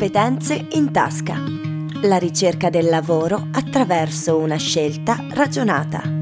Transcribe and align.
Competenze 0.00 0.68
in 0.70 0.92
tasca. 0.92 1.36
La 2.04 2.16
ricerca 2.16 2.70
del 2.70 2.88
lavoro 2.88 3.48
attraverso 3.52 4.38
una 4.38 4.56
scelta 4.56 5.26
ragionata. 5.28 6.19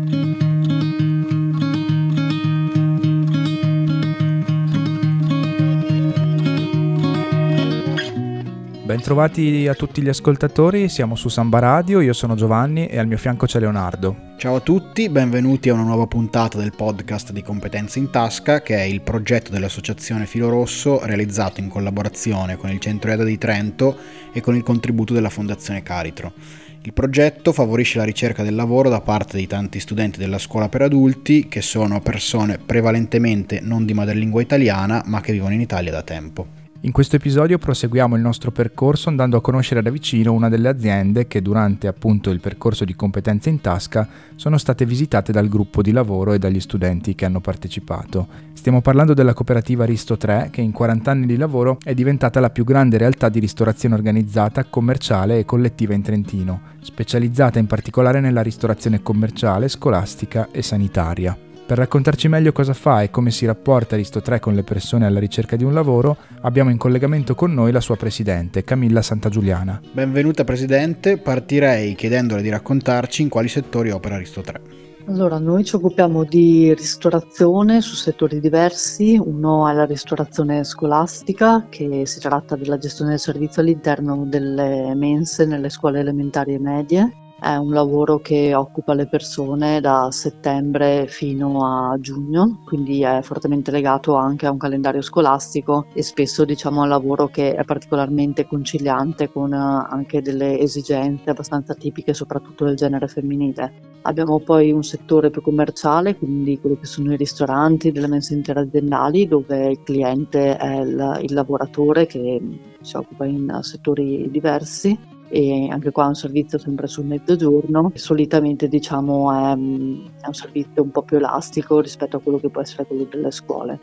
Bentrovati 8.89 9.69
a 9.69 9.75
tutti 9.75 10.01
gli 10.01 10.09
ascoltatori, 10.09 10.89
siamo 10.89 11.15
su 11.15 11.29
Samba 11.29 11.59
Radio, 11.59 12.01
io 12.01 12.15
sono 12.15 12.35
Giovanni 12.37 12.87
e 12.87 12.99
al 12.99 13.07
mio 13.07 13.19
fianco 13.19 13.45
c'è 13.45 13.59
Leonardo. 13.59 14.17
Ciao 14.39 14.55
a 14.55 14.61
tutti, 14.61 15.11
benvenuti 15.11 15.69
a 15.69 15.75
una 15.75 15.83
nuova 15.83 16.07
puntata 16.07 16.57
del 16.57 16.73
podcast 16.75 17.33
di 17.33 17.43
Competenze 17.43 17.99
in 17.99 18.09
Tasca, 18.09 18.63
che 18.63 18.77
è 18.77 18.85
il 18.85 19.03
progetto 19.03 19.51
dell'Associazione 19.51 20.25
Filo 20.25 20.49
Rosso 20.49 21.05
realizzato 21.05 21.61
in 21.61 21.69
collaborazione 21.69 22.57
con 22.57 22.71
il 22.71 22.81
Centro 22.81 23.11
EDA 23.11 23.25
di 23.25 23.37
Trento 23.37 23.95
e 24.33 24.41
con 24.41 24.57
il 24.57 24.63
contributo 24.63 25.13
della 25.13 25.29
Fondazione 25.29 25.83
Caritro. 25.83 26.33
Il 26.81 26.95
progetto 26.95 27.53
favorisce 27.53 27.99
la 27.99 28.05
ricerca 28.05 28.43
del 28.43 28.55
lavoro 28.55 28.89
da 28.89 29.03
parte 29.03 29.37
di 29.37 29.47
tanti 29.47 29.81
studenti 29.81 30.19
della 30.19 30.39
scuola 30.39 30.71
per 30.71 30.81
adulti, 30.81 31.47
che 31.47 31.61
sono 31.61 32.01
persone 32.01 32.57
prevalentemente 32.57 33.61
non 33.61 33.85
di 33.85 33.93
madrelingua 33.93 34.41
italiana, 34.41 35.03
ma 35.05 35.21
che 35.21 35.33
vivono 35.33 35.53
in 35.53 35.61
Italia 35.61 35.93
da 35.93 36.01
tempo. 36.01 36.58
In 36.83 36.93
questo 36.93 37.17
episodio 37.17 37.59
proseguiamo 37.59 38.15
il 38.15 38.23
nostro 38.23 38.53
percorso 38.53 39.09
andando 39.09 39.37
a 39.37 39.41
conoscere 39.41 39.83
da 39.83 39.91
vicino 39.91 40.33
una 40.33 40.49
delle 40.49 40.69
aziende 40.69 41.27
che 41.27 41.43
durante 41.43 41.89
appunto 41.89 42.31
il 42.31 42.39
percorso 42.39 42.85
di 42.85 42.95
competenze 42.95 43.49
in 43.49 43.61
tasca 43.61 44.09
sono 44.37 44.57
state 44.59 44.87
visitate 44.87 45.33
dal 45.33 45.49
gruppo 45.49 45.83
di 45.83 45.91
lavoro 45.91 46.35
e 46.35 46.39
dagli 46.39 46.61
studenti 46.61 47.17
che 47.17 47.25
hanno 47.25 47.41
partecipato. 47.41 48.29
Stiamo 48.53 48.81
parlando 48.81 49.13
della 49.13 49.35
cooperativa 49.35 49.85
Risto 49.85 50.17
3 50.17 50.51
che 50.53 50.61
in 50.61 50.71
40 50.71 51.11
anni 51.11 51.27
di 51.27 51.37
lavoro 51.37 51.79
è 51.83 51.95
diventata 51.95 52.39
la 52.39 52.51
più 52.51 52.63
grande 52.63 52.97
realtà 52.97 53.29
di 53.29 53.41
ristorazione 53.41 53.97
organizzata, 53.97 54.63
commerciale 54.63 55.41
e 55.41 55.45
collettiva 55.45 55.95
in 55.95 56.03
Trentino, 56.03 56.61
specializzata 56.81 57.59
in 57.59 57.67
particolare 57.67 58.21
nella 58.21 58.43
ristorazione 58.43 59.03
commerciale, 59.03 59.67
scolastica 59.67 60.47
e 60.53 60.63
sanitaria. 60.63 61.48
Per 61.69 61.77
raccontarci 61.77 62.29
meglio 62.29 62.51
cosa 62.53 62.73
fa 62.73 63.03
e 63.03 63.11
come 63.11 63.31
si 63.31 63.45
rapporta 63.45 63.95
Risto 63.95 64.23
3 64.23 64.41
con 64.41 64.55
le 64.55 64.63
persone 64.63 65.05
alla 65.05 65.19
ricerca 65.19 65.55
di 65.55 65.65
un 65.65 65.75
lavoro, 65.75 66.17
abbiamo 66.41 66.71
in 66.71 66.79
collegamento 66.79 67.35
con 67.35 67.53
noi 67.53 67.73
la 67.73 67.81
sua 67.83 67.95
presidente, 67.95 68.65
Camilla 68.65 69.03
Santagiuliana. 69.03 69.79
Benvenuta 69.93 70.45
presidente, 70.45 71.19
partirei 71.19 71.95
chiedendole 71.95 72.41
di 72.41 72.49
raccontarci 72.49 73.21
in 73.21 73.29
quali 73.29 73.49
settori 73.49 73.91
opera 73.91 74.17
Risto 74.17 74.41
3. 74.41 74.61
Allora, 75.09 75.39
noi 75.39 75.63
ci 75.65 75.77
occupiamo 75.77 76.25
di 76.25 76.73
ristorazione 76.73 77.83
su 77.83 77.97
settori 77.97 78.41
diversi, 78.41 79.21
uno 79.23 79.69
è 79.69 79.75
la 79.75 79.85
ristorazione 79.85 80.65
scolastica, 80.65 81.67
che 81.69 82.07
si 82.07 82.19
tratta 82.19 82.57
della 82.57 82.79
gestione 82.79 83.11
del 83.11 83.19
servizio 83.19 83.61
all'interno 83.61 84.25
delle 84.27 84.95
mense 84.95 85.45
nelle 85.45 85.69
scuole 85.69 86.01
elementari 86.01 86.55
e 86.55 86.59
medie, 86.59 87.13
è 87.41 87.55
un 87.55 87.73
lavoro 87.73 88.19
che 88.19 88.55
occupa 88.55 88.95
le 88.95 89.07
persone 89.07 89.81
da 89.81 90.09
settembre 90.11 91.07
fino 91.07 91.65
a 91.65 91.97
giugno, 92.01 92.63
quindi 92.65 93.03
è 93.03 93.21
fortemente 93.23 93.71
legato 93.71 94.17
anche 94.17 94.47
a 94.47 94.51
un 94.51 94.59
calendario 94.59 95.03
scolastico 95.03 95.87
e 95.93 96.03
spesso 96.03 96.45
diciamo 96.45 96.83
un 96.83 96.89
lavoro 96.89 97.29
che 97.29 97.55
è 97.55 97.65
particolarmente 97.65 98.47
conciliante 98.47 99.31
con 99.31 99.53
anche 99.53 100.21
delle 100.21 100.59
esigenze 100.59 101.31
abbastanza 101.31 101.75
tipiche 101.75 102.13
soprattutto 102.13 102.65
del 102.65 102.75
genere 102.75 103.07
femminile. 103.07 103.97
Abbiamo 104.03 104.41
poi 104.41 104.73
un 104.73 104.83
settore 104.83 105.31
più 105.31 105.43
commerciale, 105.43 106.17
quindi 106.17 106.59
quello 106.59 106.77
che 106.77 106.87
sono 106.87 107.13
i 107.13 107.17
ristoranti, 107.17 107.93
delle 107.93 108.09
mense 108.09 108.35
interaziendali 108.35 109.29
dove 109.29 109.71
il 109.71 109.83
cliente 109.85 110.57
è 110.57 110.81
il, 110.81 111.21
il 111.23 111.35
lavoratore 111.35 112.07
che 112.07 112.41
si 112.81 112.97
occupa 112.97 113.27
in 113.27 113.59
settori 113.63 114.29
diversi 114.31 115.17
e 115.29 115.69
anche 115.71 115.91
qua 115.91 116.05
è 116.05 116.09
un 116.09 116.15
servizio 116.15 116.59
sempre 116.59 116.87
sul 116.87 117.07
mezzogiorno. 117.07 117.93
Solitamente 117.95 118.69
diciamo 118.69 119.33
è, 119.33 119.53
è, 119.53 120.27
un 120.27 120.33
servizio 120.33 120.83
un 120.83 120.91
po' 120.91 121.03
più 121.03 121.17
elastico 121.17 121.81
rispetto 121.81 122.17
a 122.17 122.21
quello 122.21 122.39
che 122.39 122.49
può 122.49 122.61
essere 122.61 122.87
quello 122.87 123.07
delle 123.11 123.31
scuole. 123.31 123.79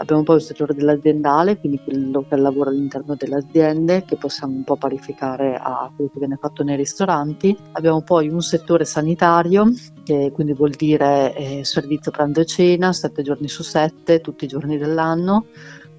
Abbiamo 0.00 0.22
poi 0.22 0.36
il 0.36 0.42
settore 0.42 0.74
dell'aziendale, 0.74 1.58
quindi 1.58 1.80
quello 1.82 2.24
che 2.28 2.36
lavora 2.36 2.70
all'interno 2.70 3.16
delle 3.16 3.34
aziende, 3.34 4.04
che 4.04 4.14
possiamo 4.14 4.54
un 4.54 4.62
po' 4.62 4.76
parificare 4.76 5.58
a 5.60 5.90
quello 5.92 6.08
che 6.12 6.20
viene 6.20 6.36
fatto 6.40 6.62
nei 6.62 6.76
ristoranti. 6.76 7.56
Abbiamo 7.72 8.02
poi 8.02 8.28
un 8.28 8.40
settore 8.40 8.84
sanitario, 8.84 9.72
che 10.04 10.30
quindi 10.32 10.52
vuol 10.52 10.70
dire 10.70 11.34
eh, 11.34 11.64
servizio 11.64 12.12
pranzo 12.12 12.40
e 12.40 12.46
cena, 12.46 12.92
sette 12.92 13.22
giorni 13.22 13.48
su 13.48 13.64
sette, 13.64 14.20
tutti 14.20 14.44
i 14.44 14.48
giorni 14.48 14.78
dell'anno. 14.78 15.46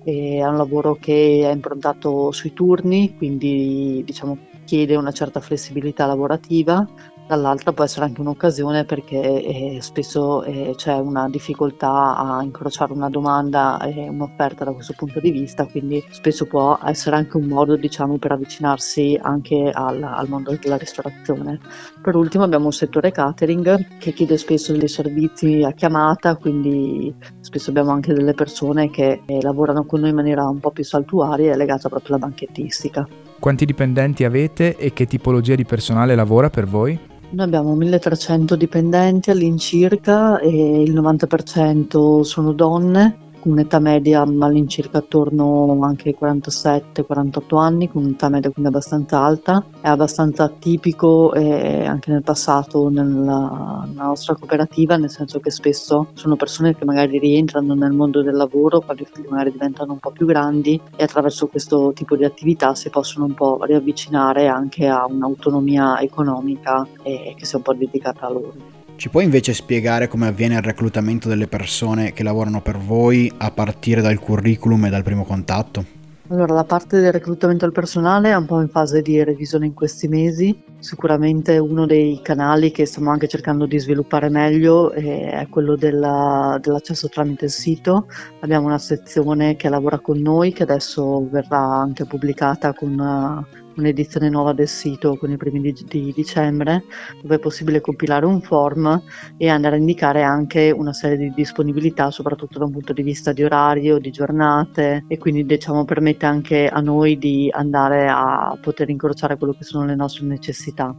È 0.01 0.45
un 0.45 0.55
lavoro 0.55 0.95
che 0.95 1.41
è 1.43 1.51
improntato 1.51 2.31
sui 2.31 2.53
turni, 2.53 3.17
quindi 3.17 4.01
diciamo 4.05 4.37
chiede 4.69 4.95
una 4.95 5.11
certa 5.11 5.39
flessibilità 5.39 6.05
lavorativa, 6.05 6.87
dall'altra 7.27 7.73
può 7.73 7.83
essere 7.83 8.05
anche 8.05 8.21
un'occasione 8.21 8.85
perché 8.85 9.19
eh, 9.19 9.77
spesso 9.81 10.43
eh, 10.43 10.73
c'è 10.75 10.93
una 10.93 11.27
difficoltà 11.27 12.15
a 12.15 12.43
incrociare 12.43 12.93
una 12.93 13.09
domanda 13.09 13.81
e 13.81 14.07
un'offerta 14.07 14.65
da 14.65 14.71
questo 14.71 14.93
punto 14.95 15.19
di 15.19 15.31
vista, 15.31 15.65
quindi 15.65 16.05
spesso 16.11 16.45
può 16.45 16.77
essere 16.85 17.15
anche 17.15 17.37
un 17.37 17.45
modo 17.45 17.75
diciamo, 17.77 18.19
per 18.19 18.33
avvicinarsi 18.33 19.17
anche 19.19 19.71
al, 19.73 20.03
al 20.03 20.29
mondo 20.29 20.55
della 20.55 20.77
ristorazione. 20.77 21.59
Per 21.99 22.15
ultimo 22.15 22.43
abbiamo 22.43 22.65
un 22.65 22.71
settore 22.71 23.09
catering 23.09 23.97
che 23.97 24.13
chiede 24.13 24.37
spesso 24.37 24.71
dei 24.77 24.87
servizi 24.87 25.63
a 25.63 25.71
chiamata, 25.71 26.35
quindi 26.35 27.11
spesso 27.39 27.71
abbiamo 27.71 27.89
anche 27.89 28.13
delle 28.13 28.35
persone 28.35 28.91
che 28.91 29.23
eh, 29.25 29.41
lavorano 29.41 29.83
con 29.85 30.01
noi 30.01 30.09
in 30.09 30.15
maniera 30.15 30.47
un 30.47 30.59
po' 30.59 30.69
più 30.69 30.83
saltuaria 30.83 31.53
e 31.53 31.57
legata 31.57 31.89
proprio 31.89 32.17
alla 32.17 32.27
banchettistica. 32.27 33.28
Quanti 33.39 33.65
dipendenti 33.65 34.25
avete 34.25 34.75
e 34.75 34.91
che 34.91 35.05
tipologia 35.05 35.55
di 35.55 35.63
personale 35.63 36.13
lavora 36.13 36.49
per 36.49 36.65
voi? 36.65 36.99
Noi 37.31 37.45
abbiamo 37.45 37.73
1300 37.73 38.55
dipendenti 38.57 39.31
all'incirca 39.31 40.39
e 40.39 40.81
il 40.81 40.93
90% 40.93 42.21
sono 42.21 42.51
donne 42.51 43.27
un'età 43.43 43.79
media 43.79 44.21
all'incirca 44.21 44.99
attorno 44.99 45.77
anche 45.81 46.09
ai 46.09 46.17
47-48 46.19 47.57
anni, 47.57 47.89
con 47.89 48.03
un'età 48.03 48.29
media 48.29 48.49
quindi 48.49 48.69
abbastanza 48.69 49.19
alta. 49.19 49.65
È 49.81 49.87
abbastanza 49.87 50.49
tipico 50.49 51.33
eh, 51.33 51.85
anche 51.85 52.11
nel 52.11 52.23
passato 52.23 52.89
nella, 52.89 53.85
nella, 53.87 54.03
nostra 54.03 54.35
cooperativa, 54.35 54.97
nel 54.97 55.09
senso 55.09 55.39
che 55.39 55.51
spesso 55.51 56.07
sono 56.13 56.35
persone 56.35 56.75
che 56.75 56.85
magari 56.85 57.19
rientrano 57.19 57.73
nel 57.73 57.91
mondo 57.91 58.21
del 58.21 58.35
lavoro, 58.35 58.79
quando 58.79 59.03
i 59.03 59.07
figli 59.11 59.27
magari 59.29 59.51
diventano 59.51 59.93
un 59.93 59.99
po' 59.99 60.11
più 60.11 60.25
grandi 60.25 60.79
e 60.95 61.03
attraverso 61.03 61.47
questo 61.47 61.91
tipo 61.93 62.15
di 62.15 62.25
attività 62.25 62.75
si 62.75 62.89
possono 62.89 63.25
un 63.25 63.33
po' 63.33 63.59
riavvicinare 63.63 64.47
anche 64.47 64.87
a 64.87 65.05
un'autonomia 65.05 65.99
economica 65.99 66.85
eh, 67.03 67.33
che 67.37 67.45
sia 67.45 67.57
un 67.57 67.63
po' 67.63 67.73
dedicata 67.73 68.25
a 68.25 68.29
loro. 68.29 68.78
Ci 68.99 69.07
puoi 69.07 69.23
invece 69.23 69.53
spiegare 69.53 70.09
come 70.09 70.27
avviene 70.27 70.55
il 70.55 70.61
reclutamento 70.61 71.29
delle 71.29 71.47
persone 71.47 72.11
che 72.11 72.21
lavorano 72.21 72.61
per 72.61 72.77
voi 72.77 73.31
a 73.37 73.49
partire 73.49 74.01
dal 74.01 74.19
curriculum 74.19 74.87
e 74.87 74.89
dal 74.89 75.03
primo 75.03 75.23
contatto? 75.23 75.85
Allora, 76.27 76.53
la 76.53 76.65
parte 76.65 76.99
del 76.99 77.13
reclutamento 77.13 77.63
del 77.63 77.73
personale 77.73 78.31
è 78.31 78.35
un 78.35 78.45
po' 78.45 78.59
in 78.59 78.67
fase 78.67 79.01
di 79.01 79.23
revisione 79.23 79.67
in 79.67 79.73
questi 79.73 80.09
mesi. 80.09 80.63
Sicuramente 80.79 81.57
uno 81.59 81.85
dei 81.85 82.19
canali 82.21 82.71
che 82.71 82.85
stiamo 82.85 83.09
anche 83.09 83.29
cercando 83.29 83.65
di 83.65 83.79
sviluppare 83.79 84.27
meglio 84.27 84.91
è 84.91 85.47
quello 85.49 85.77
della, 85.77 86.59
dell'accesso 86.61 87.07
tramite 87.07 87.45
il 87.45 87.51
sito. 87.51 88.07
Abbiamo 88.41 88.65
una 88.65 88.79
sezione 88.79 89.55
che 89.55 89.69
lavora 89.69 89.99
con 89.99 90.19
noi, 90.19 90.51
che 90.51 90.63
adesso 90.63 91.25
verrà 91.31 91.57
anche 91.57 92.03
pubblicata 92.03 92.73
con 92.73 93.45
un'edizione 93.79 94.29
nuova 94.29 94.53
del 94.53 94.67
sito 94.67 95.15
con 95.17 95.31
i 95.31 95.37
primi 95.37 95.61
di, 95.61 95.73
di, 95.87 96.13
dicembre, 96.13 96.83
dove 97.21 97.35
è 97.35 97.39
possibile 97.39 97.81
compilare 97.81 98.25
un 98.25 98.41
form 98.41 99.01
e 99.37 99.49
andare 99.49 99.75
a 99.75 99.79
indicare 99.79 100.21
anche 100.21 100.71
una 100.71 100.93
serie 100.93 101.17
di 101.17 101.31
disponibilità, 101.33 102.11
soprattutto 102.11 102.59
da 102.59 102.65
un 102.65 102.71
punto 102.71 102.93
di 102.93 103.01
vista 103.01 103.31
di 103.31 103.43
orario, 103.43 103.97
di 103.97 104.11
giornate 104.11 105.05
e 105.07 105.17
quindi 105.17 105.45
diciamo 105.45 105.85
permette 105.85 106.25
anche 106.25 106.67
a 106.67 106.79
noi 106.81 107.17
di 107.17 107.49
andare 107.51 108.07
a 108.07 108.57
poter 108.61 108.89
incrociare 108.89 109.37
quello 109.37 109.53
che 109.53 109.63
sono 109.63 109.85
le 109.85 109.95
nostre 109.95 110.25
necessità. 110.25 110.95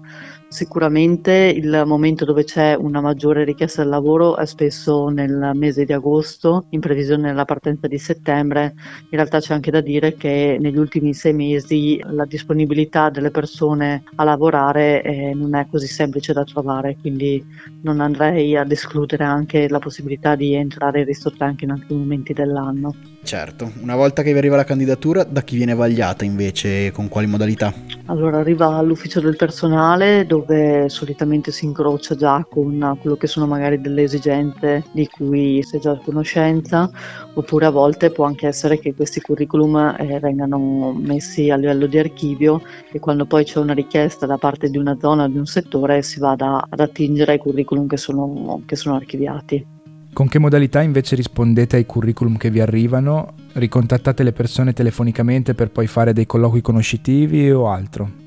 Sicuramente 0.48 1.32
il 1.32 1.84
momento 1.86 2.24
dove 2.24 2.42
c'è 2.42 2.74
una 2.74 3.00
maggiore 3.00 3.44
richiesta 3.44 3.82
del 3.82 3.90
lavoro 3.90 4.36
è 4.36 4.46
spesso 4.46 5.08
nel 5.08 5.52
mese 5.54 5.84
di 5.84 5.92
agosto, 5.92 6.66
in 6.70 6.80
previsione 6.80 7.28
della 7.28 7.44
partenza 7.44 7.86
di 7.86 7.98
settembre. 7.98 8.74
In 9.10 9.10
realtà 9.10 9.38
c'è 9.38 9.54
anche 9.54 9.70
da 9.70 9.80
dire 9.80 10.14
che 10.14 10.56
negli 10.58 10.76
ultimi 10.76 11.14
sei 11.14 11.34
mesi 11.34 12.00
la 12.04 12.24
disponibilità 12.24 12.69
delle 13.10 13.30
persone 13.30 14.04
a 14.16 14.24
lavorare 14.24 15.02
eh, 15.02 15.34
non 15.34 15.54
è 15.54 15.66
così 15.68 15.86
semplice 15.86 16.32
da 16.32 16.44
trovare, 16.44 16.96
quindi 17.00 17.44
non 17.82 18.00
andrei 18.00 18.56
ad 18.56 18.70
escludere 18.70 19.24
anche 19.24 19.68
la 19.68 19.78
possibilità 19.78 20.34
di 20.36 20.54
entrare 20.54 21.00
in 21.00 21.06
ristoranti 21.06 21.42
anche 21.42 21.64
in 21.64 21.70
altri 21.72 21.94
momenti 21.94 22.32
dell'anno. 22.32 23.09
Certo, 23.22 23.70
una 23.82 23.96
volta 23.96 24.22
che 24.22 24.32
vi 24.32 24.38
arriva 24.38 24.56
la 24.56 24.64
candidatura, 24.64 25.24
da 25.24 25.42
chi 25.42 25.54
viene 25.54 25.74
vagliata 25.74 26.24
invece 26.24 26.86
e 26.86 26.90
con 26.90 27.08
quali 27.08 27.26
modalità? 27.26 27.72
Allora 28.06 28.38
arriva 28.38 28.74
all'ufficio 28.76 29.20
del 29.20 29.36
personale 29.36 30.26
dove 30.26 30.88
solitamente 30.88 31.52
si 31.52 31.66
incrocia 31.66 32.16
già 32.16 32.44
con 32.48 32.96
quello 33.00 33.16
che 33.16 33.26
sono 33.26 33.46
magari 33.46 33.80
delle 33.80 34.02
esigenze 34.02 34.84
di 34.92 35.06
cui 35.06 35.62
si 35.62 35.76
è 35.76 35.80
già 35.80 35.92
a 35.92 36.00
conoscenza, 36.02 36.90
oppure 37.34 37.66
a 37.66 37.70
volte 37.70 38.10
può 38.10 38.24
anche 38.24 38.48
essere 38.48 38.78
che 38.80 38.94
questi 38.94 39.20
curriculum 39.20 39.94
eh, 39.98 40.18
vengano 40.18 40.92
messi 40.92 41.50
a 41.50 41.56
livello 41.56 41.86
di 41.86 41.98
archivio 41.98 42.62
e 42.90 42.98
quando 42.98 43.26
poi 43.26 43.44
c'è 43.44 43.58
una 43.58 43.74
richiesta 43.74 44.26
da 44.26 44.38
parte 44.38 44.70
di 44.70 44.78
una 44.78 44.96
zona 44.98 45.24
o 45.24 45.28
di 45.28 45.38
un 45.38 45.46
settore 45.46 46.02
si 46.02 46.18
vada 46.18 46.64
ad 46.68 46.80
attingere 46.80 47.32
ai 47.32 47.38
curriculum 47.38 47.86
che 47.86 47.98
sono, 47.98 48.62
che 48.66 48.76
sono 48.76 48.96
archiviati. 48.96 49.78
Con 50.12 50.28
che 50.28 50.38
modalità 50.38 50.82
invece 50.82 51.14
rispondete 51.14 51.76
ai 51.76 51.86
curriculum 51.86 52.36
che 52.36 52.50
vi 52.50 52.60
arrivano? 52.60 53.34
Ricontattate 53.52 54.22
le 54.22 54.32
persone 54.32 54.72
telefonicamente 54.72 55.54
per 55.54 55.70
poi 55.70 55.86
fare 55.86 56.12
dei 56.12 56.26
colloqui 56.26 56.60
conoscitivi 56.60 57.50
o 57.50 57.68
altro? 57.68 58.19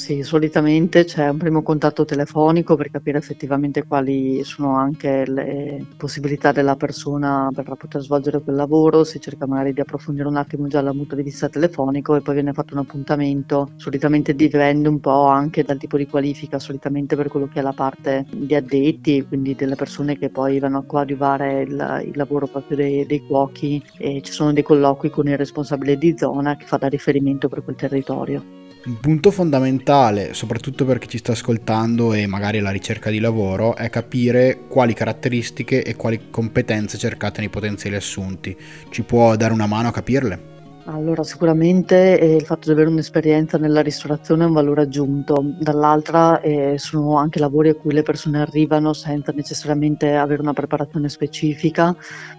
Sì, 0.00 0.22
solitamente 0.22 1.04
c'è 1.04 1.28
un 1.28 1.36
primo 1.36 1.62
contatto 1.62 2.06
telefonico 2.06 2.74
per 2.74 2.90
capire 2.90 3.18
effettivamente 3.18 3.84
quali 3.86 4.42
sono 4.44 4.74
anche 4.76 5.24
le 5.26 5.86
possibilità 5.98 6.52
della 6.52 6.74
persona 6.74 7.50
per 7.54 7.66
poter 7.76 8.00
svolgere 8.00 8.40
quel 8.42 8.56
lavoro, 8.56 9.04
si 9.04 9.20
cerca 9.20 9.46
magari 9.46 9.74
di 9.74 9.80
approfondire 9.82 10.26
un 10.26 10.36
attimo 10.36 10.66
già 10.68 10.80
dal 10.80 10.96
punto 10.96 11.14
di 11.16 11.22
vista 11.22 11.50
telefonico 11.50 12.14
e 12.16 12.22
poi 12.22 12.32
viene 12.34 12.54
fatto 12.54 12.72
un 12.72 12.80
appuntamento, 12.80 13.72
solitamente 13.76 14.34
dipende 14.34 14.88
un 14.88 15.00
po' 15.00 15.26
anche 15.26 15.64
dal 15.64 15.76
tipo 15.76 15.98
di 15.98 16.06
qualifica, 16.06 16.58
solitamente 16.58 17.14
per 17.14 17.28
quello 17.28 17.46
che 17.46 17.58
è 17.58 17.62
la 17.62 17.74
parte 17.74 18.24
di 18.32 18.54
addetti, 18.54 19.26
quindi 19.26 19.54
delle 19.54 19.74
persone 19.76 20.16
che 20.16 20.30
poi 20.30 20.58
vanno 20.58 20.78
a 20.78 20.84
coadiuvare 20.86 21.60
il, 21.62 22.02
il 22.06 22.12
lavoro 22.16 22.46
proprio 22.48 22.76
dei, 22.78 23.04
dei 23.04 23.20
cuochi 23.20 23.82
e 23.98 24.22
ci 24.22 24.32
sono 24.32 24.54
dei 24.54 24.62
colloqui 24.62 25.10
con 25.10 25.28
il 25.28 25.36
responsabile 25.36 25.96
di 25.98 26.16
zona 26.16 26.56
che 26.56 26.64
fa 26.64 26.78
da 26.78 26.88
riferimento 26.88 27.48
per 27.48 27.62
quel 27.62 27.76
territorio. 27.76 28.42
Un 28.82 28.98
punto 28.98 29.30
fondamentale, 29.30 30.32
soprattutto 30.32 30.86
per 30.86 30.96
chi 30.96 31.06
ci 31.06 31.18
sta 31.18 31.32
ascoltando 31.32 32.14
e 32.14 32.26
magari 32.26 32.60
alla 32.60 32.70
ricerca 32.70 33.10
di 33.10 33.18
lavoro, 33.18 33.76
è 33.76 33.90
capire 33.90 34.60
quali 34.68 34.94
caratteristiche 34.94 35.84
e 35.84 35.96
quali 35.96 36.30
competenze 36.30 36.96
cercate 36.96 37.40
nei 37.40 37.50
potenziali 37.50 37.96
assunti. 37.96 38.56
Ci 38.88 39.02
può 39.02 39.36
dare 39.36 39.52
una 39.52 39.66
mano 39.66 39.88
a 39.88 39.92
capirle? 39.92 40.49
Allora, 40.84 41.22
sicuramente 41.22 42.18
eh, 42.18 42.36
il 42.36 42.44
fatto 42.44 42.68
di 42.68 42.72
avere 42.72 42.88
un'esperienza 42.88 43.58
nella 43.58 43.82
ristorazione 43.82 44.44
è 44.44 44.46
un 44.46 44.54
valore 44.54 44.82
aggiunto, 44.82 45.34
dall'altra 45.58 46.40
eh, 46.40 46.78
sono 46.78 47.16
anche 47.18 47.38
lavori 47.38 47.68
a 47.68 47.74
cui 47.74 47.92
le 47.92 48.02
persone 48.02 48.40
arrivano 48.40 48.94
senza 48.94 49.30
necessariamente 49.32 50.16
avere 50.16 50.40
una 50.40 50.54
preparazione 50.54 51.10
specifica, 51.10 51.94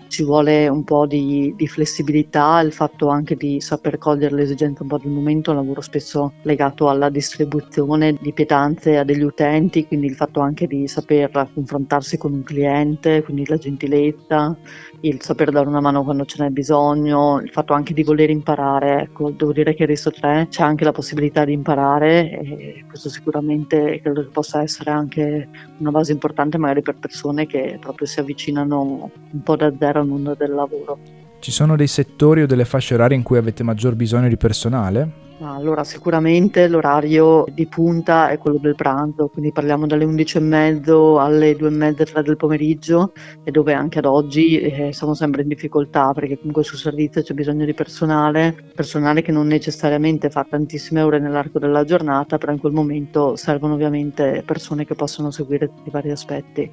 ci 0.08 0.24
vuole 0.24 0.68
un 0.68 0.84
po' 0.84 1.06
di, 1.06 1.54
di 1.56 1.68
flessibilità, 1.68 2.60
il 2.62 2.74
fatto 2.74 3.10
anche 3.10 3.36
di 3.36 3.62
saper 3.62 4.00
cogliere 4.00 4.36
le 4.36 4.42
esigenze 4.42 4.82
un 4.82 4.90
po' 4.90 4.98
del 4.98 5.12
momento, 5.12 5.52
un 5.52 5.58
lavoro 5.58 5.82
spesso 5.82 6.34
legato 6.42 6.90
alla 6.90 7.10
distribuzione 7.10 8.18
di 8.20 8.34
pietanze 8.34 8.98
a 8.98 9.04
degli 9.04 9.22
utenti, 9.22 9.86
quindi 9.86 10.08
il 10.08 10.16
fatto 10.16 10.40
anche 10.40 10.66
di 10.66 10.88
saper 10.88 11.50
confrontarsi 11.54 12.18
con 12.18 12.34
un 12.34 12.44
cliente, 12.44 13.22
quindi 13.22 13.46
la 13.46 13.58
gentilezza, 13.58 14.58
il 15.02 15.22
saper 15.22 15.52
dare 15.52 15.68
una 15.68 15.80
mano 15.80 16.04
quando 16.04 16.26
ce 16.26 16.44
n'è 16.44 16.50
bisogno, 16.50 17.40
il 17.40 17.52
fatto 17.52 17.74
anche 17.74 17.94
di 17.94 18.04
voler 18.04 18.30
imparare. 18.32 19.02
Ecco, 19.04 19.32
devo 19.32 19.54
dire 19.54 19.74
che 19.74 19.86
Risto 19.86 20.12
3 20.12 20.48
c'è 20.50 20.64
anche 20.64 20.84
la 20.84 20.92
possibilità 20.92 21.46
di 21.46 21.54
imparare 21.54 22.30
e 22.30 22.86
questo 22.88 23.10
sicuramente 23.10 24.00
credo 24.02 24.22
che 24.22 24.30
possa 24.30 24.62
essere 24.62 24.92
anche 24.92 25.48
una 25.78 25.92
base 25.92 26.12
importante 26.12 26.58
magari 26.58 26.82
per 26.82 26.96
persone 26.96 27.46
che 27.46 27.78
proprio 27.80 28.08
si 28.08 28.20
avvicinano 28.20 29.12
un 29.32 29.44
po' 29.44 29.56
da 29.56 29.72
zero 29.78 30.00
al 30.00 30.08
mondo 30.08 30.36
del 30.36 30.52
lavoro. 30.52 31.00
Ci 31.40 31.52
sono 31.52 31.76
dei 31.76 31.88
settori 31.88 32.44
o 32.44 32.46
delle 32.46 32.66
fasce 32.66 32.94
orarie 32.94 33.18
in 33.18 33.24
cui 33.24 33.38
avete 33.38 33.64
maggior 33.64 33.96
bisogno 33.96 34.28
di 34.28 34.38
personale? 34.38 35.21
Allora, 35.44 35.84
sicuramente 35.84 36.68
l'orario 36.68 37.46
di 37.52 37.66
punta 37.66 38.30
è 38.30 38.38
quello 38.38 38.60
del 38.60 38.76
pranzo, 38.76 39.28
quindi 39.28 39.52
parliamo 39.52 39.88
dalle 39.88 40.06
11.30 40.06 41.20
alle 41.20 41.54
2.30, 41.54 42.04
3 42.06 42.22
del 42.22 42.38
pomeriggio 42.38 43.12
e 43.44 43.50
dove 43.50 43.74
anche 43.74 43.98
ad 43.98 44.06
oggi 44.06 44.60
eh, 44.60 44.94
siamo 44.94 45.16
sempre 45.16 45.42
in 45.42 45.48
difficoltà 45.48 46.12
perché 46.14 46.38
comunque 46.38 46.64
sul 46.64 46.78
servizio 46.78 47.24
c'è 47.24 47.34
bisogno 47.34 47.66
di 47.66 47.74
personale, 47.74 48.56
personale 48.76 49.24
che 49.24 49.32
non 49.32 49.48
necessariamente 49.48 50.30
fa 50.30 50.46
tantissime 50.48 51.02
ore 51.02 51.18
nell'arco 51.18 51.58
della 51.58 51.84
giornata, 51.86 52.38
però 52.38 52.52
in 52.52 52.60
quel 52.60 52.74
momento 52.74 53.36
servono 53.36 53.74
ovviamente 53.74 54.44
persone 54.46 54.86
che 54.86 54.94
possono 54.94 55.32
seguire 55.32 55.70
tutti 55.70 55.88
i 55.88 55.92
vari 55.92 56.12
aspetti 56.12 56.70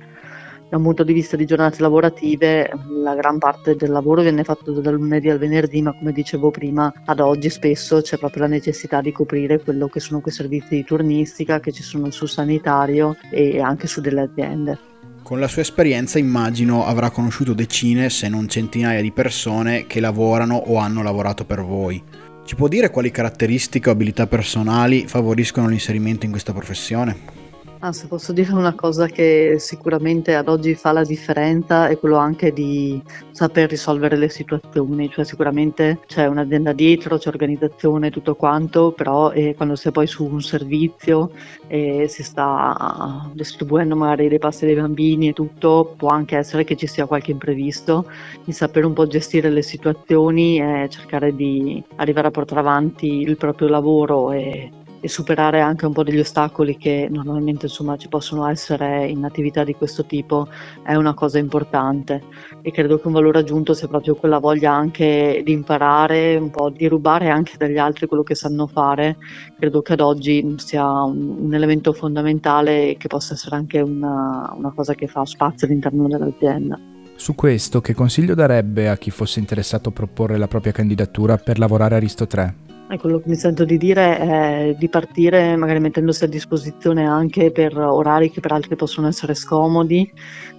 da 0.68 0.76
un 0.76 0.82
punto 0.82 1.02
di 1.02 1.12
vista 1.12 1.36
di 1.36 1.46
giornate 1.46 1.80
lavorative 1.80 2.70
la 3.02 3.14
gran 3.14 3.38
parte 3.38 3.74
del 3.74 3.90
lavoro 3.90 4.22
viene 4.22 4.44
fatto 4.44 4.72
dal 4.72 4.94
lunedì 4.94 5.30
al 5.30 5.38
venerdì, 5.38 5.80
ma 5.80 5.94
come 5.96 6.12
dicevo 6.12 6.50
prima, 6.50 6.92
ad 7.06 7.20
oggi 7.20 7.48
spesso 7.48 8.02
c'è 8.02 8.18
proprio 8.18 8.42
la 8.42 8.48
necessità 8.48 9.00
di 9.00 9.12
coprire 9.12 9.60
quello 9.60 9.88
che 9.88 10.00
sono 10.00 10.20
quei 10.20 10.34
servizi 10.34 10.74
di 10.76 10.84
turnistica 10.84 11.58
che 11.60 11.72
ci 11.72 11.82
sono 11.82 12.10
sul 12.10 12.28
sanitario 12.28 13.16
e 13.30 13.60
anche 13.60 13.86
su 13.86 14.00
delle 14.00 14.22
aziende. 14.22 14.78
Con 15.22 15.40
la 15.40 15.48
sua 15.48 15.62
esperienza 15.62 16.18
immagino 16.18 16.84
avrà 16.86 17.10
conosciuto 17.10 17.54
decine 17.54 18.10
se 18.10 18.28
non 18.28 18.48
centinaia 18.48 19.00
di 19.00 19.12
persone 19.12 19.86
che 19.86 20.00
lavorano 20.00 20.56
o 20.56 20.76
hanno 20.76 21.02
lavorato 21.02 21.44
per 21.44 21.62
voi. 21.62 22.02
Ci 22.44 22.54
può 22.54 22.68
dire 22.68 22.90
quali 22.90 23.10
caratteristiche 23.10 23.88
o 23.88 23.92
abilità 23.92 24.26
personali 24.26 25.06
favoriscono 25.06 25.68
l'inserimento 25.68 26.24
in 26.24 26.30
questa 26.30 26.54
professione? 26.54 27.37
Ah, 27.80 27.92
se 27.92 28.08
posso 28.08 28.32
dire 28.32 28.52
una 28.52 28.74
cosa 28.74 29.06
che 29.06 29.54
sicuramente 29.60 30.34
ad 30.34 30.48
oggi 30.48 30.74
fa 30.74 30.90
la 30.90 31.04
differenza 31.04 31.86
è 31.86 31.96
quello 31.96 32.16
anche 32.16 32.52
di 32.52 33.00
saper 33.30 33.68
risolvere 33.70 34.16
le 34.16 34.28
situazioni, 34.28 35.08
cioè 35.08 35.24
sicuramente 35.24 36.00
c'è 36.06 36.26
un'azienda 36.26 36.72
dietro, 36.72 37.18
c'è 37.18 37.28
organizzazione, 37.28 38.10
tutto 38.10 38.34
quanto, 38.34 38.90
però 38.90 39.30
eh, 39.30 39.54
quando 39.54 39.76
si 39.76 39.86
è 39.86 39.90
poi 39.92 40.08
su 40.08 40.24
un 40.24 40.40
servizio 40.42 41.30
e 41.68 42.06
si 42.08 42.24
sta 42.24 43.30
distribuendo 43.32 43.94
magari 43.94 44.26
dei 44.28 44.40
passi 44.40 44.66
dei 44.66 44.74
bambini 44.74 45.28
e 45.28 45.32
tutto, 45.32 45.94
può 45.96 46.08
anche 46.08 46.36
essere 46.36 46.64
che 46.64 46.74
ci 46.74 46.88
sia 46.88 47.06
qualche 47.06 47.30
imprevisto, 47.30 48.10
di 48.44 48.50
sapere 48.50 48.86
un 48.86 48.92
po' 48.92 49.06
gestire 49.06 49.50
le 49.50 49.62
situazioni 49.62 50.60
e 50.60 50.88
cercare 50.90 51.32
di 51.32 51.80
arrivare 51.94 52.26
a 52.26 52.32
portare 52.32 52.60
avanti 52.60 53.20
il 53.20 53.36
proprio 53.36 53.68
lavoro 53.68 54.32
e 54.32 54.72
e 55.00 55.08
superare 55.08 55.60
anche 55.60 55.86
un 55.86 55.92
po' 55.92 56.02
degli 56.02 56.18
ostacoli 56.18 56.76
che 56.76 57.08
normalmente 57.10 57.66
insomma 57.66 57.96
ci 57.96 58.08
possono 58.08 58.46
essere 58.48 59.06
in 59.06 59.24
attività 59.24 59.64
di 59.64 59.74
questo 59.74 60.04
tipo 60.04 60.48
è 60.82 60.94
una 60.94 61.14
cosa 61.14 61.38
importante 61.38 62.22
e 62.62 62.70
credo 62.70 62.98
che 62.98 63.06
un 63.06 63.12
valore 63.12 63.38
aggiunto 63.38 63.74
sia 63.74 63.88
proprio 63.88 64.14
quella 64.14 64.38
voglia 64.38 64.72
anche 64.72 65.42
di 65.44 65.52
imparare, 65.52 66.36
un 66.36 66.50
po' 66.50 66.70
di 66.70 66.86
rubare 66.88 67.28
anche 67.28 67.54
dagli 67.56 67.78
altri 67.78 68.06
quello 68.06 68.22
che 68.22 68.34
sanno 68.34 68.66
fare, 68.66 69.16
credo 69.58 69.82
che 69.82 69.92
ad 69.92 70.00
oggi 70.00 70.54
sia 70.56 71.02
un, 71.02 71.36
un 71.38 71.54
elemento 71.54 71.92
fondamentale 71.92 72.90
e 72.90 72.96
che 72.96 73.08
possa 73.08 73.34
essere 73.34 73.56
anche 73.56 73.80
una, 73.80 74.52
una 74.56 74.72
cosa 74.72 74.94
che 74.94 75.06
fa 75.06 75.24
spazio 75.24 75.66
all'interno 75.66 76.06
dell'azienda. 76.08 76.78
Su 77.14 77.34
questo, 77.34 77.80
che 77.80 77.94
consiglio 77.94 78.34
darebbe 78.34 78.88
a 78.88 78.96
chi 78.96 79.10
fosse 79.10 79.40
interessato 79.40 79.88
a 79.88 79.92
proporre 79.92 80.38
la 80.38 80.46
propria 80.46 80.70
candidatura 80.70 81.36
per 81.36 81.58
lavorare 81.58 81.96
a 81.96 81.98
Risto 81.98 82.28
3? 82.28 82.67
Quello 82.96 83.18
che 83.20 83.28
mi 83.28 83.36
sento 83.36 83.64
di 83.66 83.76
dire 83.76 84.18
è 84.18 84.74
di 84.76 84.88
partire 84.88 85.54
magari 85.56 85.78
mettendosi 85.78 86.24
a 86.24 86.26
disposizione 86.26 87.06
anche 87.06 87.52
per 87.52 87.76
orari 87.76 88.30
che 88.30 88.40
per 88.40 88.52
altri 88.52 88.76
possono 88.76 89.06
essere 89.06 89.34
scomodi, 89.34 90.10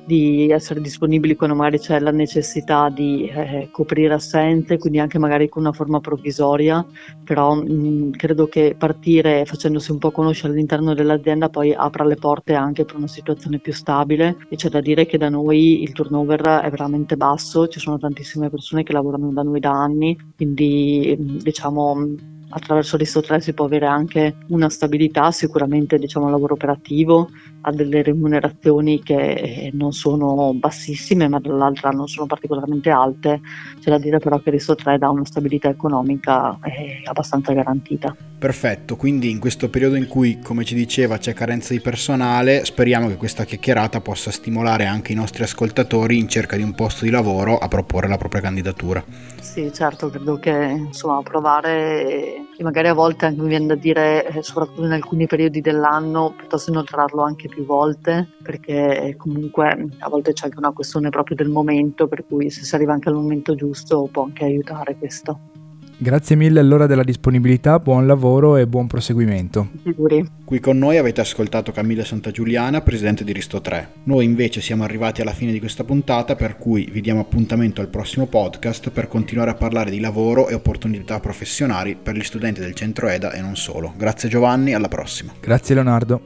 di 0.05 0.50
essere 0.50 0.81
disponibili 0.81 1.36
quando 1.36 1.55
magari 1.55 1.77
c'è 1.79 2.00
la 2.00 2.12
necessità 2.12 2.89
di 2.89 3.27
eh, 3.27 3.69
coprire 3.71 4.13
assenze, 4.13 4.77
quindi 4.77 5.00
anche 5.00 5.19
magari 5.19 5.50
con 5.50 5.62
una 5.63 5.71
forma 5.71 6.00
provvisoria, 6.00 6.83
però 7.24 7.53
mh, 7.55 8.12
credo 8.12 8.48
che 8.48 8.75
partire 8.77 9.45
facendosi 9.45 9.91
un 9.91 10.00
po' 10.00 10.09
conoscere 10.12 10.53
all'interno 10.53 10.95
dell'azienda 10.95 11.50
poi 11.50 11.74
apra 11.74 12.05
le 12.05 12.15
porte 12.15 12.53
anche 12.53 12.86
per 12.86 12.95
una 12.95 13.07
situazione 13.07 13.59
più 13.59 13.74
stabile. 13.74 14.38
E 14.50 14.55
c'è 14.55 14.69
da 14.69 14.81
dire 14.81 15.05
che 15.05 15.17
da 15.17 15.29
noi 15.29 15.83
il 15.83 15.91
turnover 15.91 16.41
è 16.63 16.69
veramente 16.69 17.15
basso, 17.15 17.67
ci 17.67 17.79
sono 17.79 18.00
tantissime 18.00 18.50
persone 18.50 18.83
che 18.83 18.93
lavorano 18.93 19.31
da 19.31 19.43
noi 19.43 19.59
da 19.59 19.71
anni, 19.71 20.17
quindi 20.36 21.15
diciamo 21.19 22.17
attraverso 22.50 22.98
3 23.22 23.41
si 23.41 23.53
può 23.53 23.65
avere 23.65 23.86
anche 23.86 24.38
una 24.48 24.70
stabilità, 24.70 25.32
sicuramente 25.32 25.98
diciamo 25.98 26.29
lavoro 26.29 26.53
operativo, 26.53 27.29
ha 27.62 27.72
delle 27.72 28.01
remunerazioni 28.01 29.01
che 29.01 29.16
eh, 29.16 29.70
non 29.74 29.92
sono 29.92 30.54
bassissime 30.54 31.28
ma 31.28 31.39
dall'altra 31.39 31.89
non 31.89 32.08
sono 32.08 32.25
particolarmente 32.25 32.89
alte, 32.89 33.42
c'è 33.80 33.89
da 33.89 33.98
dire 33.98 34.20
però 34.20 34.39
che 34.39 34.51
l'ISO 34.51 34.75
3 34.75 34.98
dà 34.98 35.10
una 35.10 35.25
stabilità 35.25 35.70
economica 35.70 36.58
eh, 36.63 37.01
abbastanza 37.06 37.54
garantita. 37.54 38.16
Perfetto, 38.39 38.96
quindi 38.96 39.30
in 39.30 39.39
questo 39.39 39.70
periodo 39.70 39.96
in 39.96 40.08
cui 40.08 40.39
come 40.42 40.63
ci 40.63 40.75
diceva 40.75 41.18
c'è 41.18 41.34
carenza 41.34 41.74
di 41.74 41.82
personale 41.82 42.63
speriamo 42.63 43.08
che 43.08 43.18
questa 43.18 43.44
chiacchierata 43.44 44.00
possa 44.01 44.32
stimolare 44.32 44.86
anche 44.86 45.12
i 45.12 45.16
nostri 45.16 45.44
ascoltatori 45.44 46.18
in 46.18 46.30
cerca 46.30 46.56
di 46.56 46.63
un 46.63 46.74
posto 46.74 47.04
di 47.04 47.12
lavoro 47.12 47.58
a 47.58 47.68
proporre 47.68 48.08
la 48.08 48.18
propria 48.18 48.42
candidatura. 48.42 49.04
Sì, 49.42 49.72
certo, 49.74 50.10
credo 50.10 50.38
che 50.38 50.51
insomma 50.51 51.22
provare 51.22 52.49
e 52.60 52.63
magari 52.63 52.89
a 52.89 52.94
volte 52.94 53.25
anche 53.25 53.42
mi 53.42 53.48
viene 53.48 53.68
da 53.68 53.75
dire, 53.75 54.28
eh, 54.28 54.44
soprattutto 54.44 54.84
in 54.84 54.92
alcuni 54.92 55.28
periodi 55.28 55.62
dell'anno, 55.62 56.34
piuttosto 56.36 56.72
inoltrarlo 56.72 57.24
anche 57.24 57.48
più 57.48 57.63
volte, 57.66 58.28
perché 58.44 59.16
comunque 59.16 59.88
a 60.00 60.10
volte 60.10 60.34
c'è 60.34 60.48
anche 60.48 60.58
una 60.58 60.74
questione 60.74 61.08
proprio 61.10 61.38
del 61.38 61.48
momento, 61.48 62.10
per 62.10 62.25
cui 62.28 62.50
se 62.50 62.66
si 62.66 62.75
arriva 62.75 62.92
anche 62.92 63.08
al 63.08 63.16
momento 63.16 63.56
giusto 63.56 64.10
può 64.12 64.24
anche 64.24 64.44
aiutare 64.44 64.98
questo. 64.98 65.39
Grazie 66.01 66.38
mille 66.38 66.62
allora 66.62 66.88
della 66.88 67.03
disponibilità, 67.03 67.77
buon 67.77 68.08
lavoro 68.08 68.56
e 68.56 68.65
buon 68.65 68.88
proseguimento. 68.88 69.68
Figuri. 69.84 70.25
Qui 70.46 70.62
con 70.62 70.77
noi 70.77 70.98
avete 70.98 71.20
ascoltato 71.20 71.74
Camilla 71.74 72.06
Santagiuliana, 72.06 72.79
presidente 72.79 73.25
di 73.25 73.34
Risto 73.34 73.60
3. 73.60 73.89
Noi 74.03 74.24
invece 74.24 74.62
siamo 74.62 74.86
arrivati 74.86 75.20
alla 75.20 75.34
fine 75.34 75.51
di 75.51 75.60
questa 75.60 75.84
puntata, 75.84 76.38
per 76.38 76.58
cui 76.58 76.88
vi 76.89 77.01
diamo 77.01 77.20
appuntamento 77.20 77.82
al 77.82 77.89
prossimo 77.89 78.27
podcast 78.27 78.91
per 78.91 79.10
continuare 79.10 79.51
a 79.51 79.56
parlare 79.56 79.91
di 79.91 80.00
lavoro 80.00 80.48
e 80.48 80.53
opportunità 80.53 81.20
professionali 81.20 81.98
per 82.01 82.15
gli 82.15 82.24
studenti 82.24 82.62
del 82.62 82.75
centro 82.75 83.10
EDA 83.10 83.34
e 83.34 83.41
non 83.41 83.58
solo. 83.58 83.94
Grazie 83.98 84.29
Giovanni, 84.29 84.74
alla 84.74 84.88
prossima. 84.88 85.34
Grazie 85.41 85.75
Leonardo. 85.75 86.22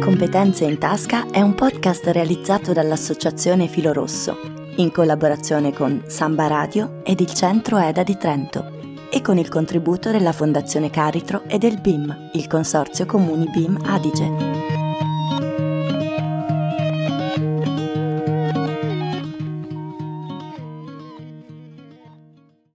Competenze 0.00 0.64
in 0.64 0.78
tasca 0.78 1.28
è 1.30 1.40
un 1.40 1.54
podcast 1.54 2.06
realizzato 2.06 2.72
dall'Associazione 2.72 3.66
Filo 3.66 3.92
Rosso, 3.92 4.36
in 4.76 4.90
collaborazione 4.90 5.72
con 5.72 6.02
Samba 6.06 6.46
Radio 6.46 7.00
ed 7.04 7.20
il 7.20 7.32
Centro 7.32 7.78
EDA 7.78 8.02
di 8.02 8.16
Trento, 8.16 8.80
e 9.10 9.20
con 9.20 9.36
il 9.36 9.48
contributo 9.48 10.10
della 10.10 10.32
Fondazione 10.32 10.88
Caritro 10.88 11.42
e 11.46 11.58
del 11.58 11.80
BIM, 11.80 12.30
il 12.32 12.46
Consorzio 12.46 13.04
Comuni 13.04 13.48
BIM 13.50 13.78
Adige. 13.84 14.71